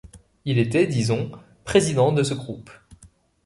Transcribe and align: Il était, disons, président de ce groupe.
Il 0.45 0.57
était, 0.57 0.87
disons, 0.87 1.31
président 1.63 2.11
de 2.11 2.23
ce 2.23 2.33
groupe. 2.33 2.71